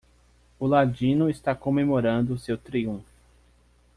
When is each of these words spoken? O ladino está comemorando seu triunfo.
O 0.59 0.65
ladino 0.65 1.29
está 1.29 1.53
comemorando 1.53 2.35
seu 2.39 2.57
triunfo. 2.57 3.05